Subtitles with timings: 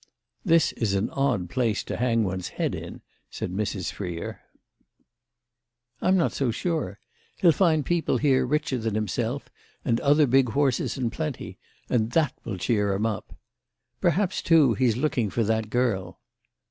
[0.43, 3.91] "This is an odd place to hang one's head in," said Mrs.
[3.91, 4.41] Freer.
[6.01, 6.99] "I'm not so sure.
[7.37, 9.49] He'll find people here richer than himself,
[9.85, 13.35] and other big horses in plenty, and that will cheer him up.
[13.99, 16.19] Perhaps too he's looking for that girl."